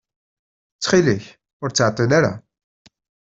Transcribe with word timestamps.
Ttxil-k, 0.73 1.25
ur 1.63 1.69
ttɛeṭṭil 1.71 2.11
ara. 2.17 2.33